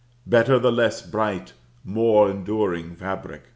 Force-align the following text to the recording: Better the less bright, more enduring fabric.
Better 0.25 0.57
the 0.57 0.71
less 0.71 1.03
bright, 1.05 1.53
more 1.85 2.27
enduring 2.31 2.95
fabric. 2.95 3.43